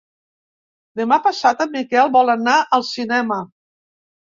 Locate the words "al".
2.81-2.89